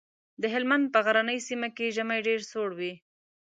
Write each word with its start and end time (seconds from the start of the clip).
د 0.41 0.43
هلمند 0.53 0.85
په 0.93 0.99
غرنۍ 1.05 1.39
سيمه 1.47 1.69
کې 1.77 1.93
ژمی 1.95 2.19
ډېر 2.27 2.41
سوړ 2.51 2.69
وي. 2.79 2.93